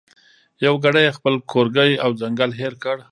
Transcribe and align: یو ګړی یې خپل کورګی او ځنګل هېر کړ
یو 0.65 0.75
ګړی 0.83 1.01
یې 1.05 1.15
خپل 1.17 1.33
کورګی 1.51 1.91
او 2.03 2.11
ځنګل 2.21 2.51
هېر 2.59 2.73
کړ 2.83 2.97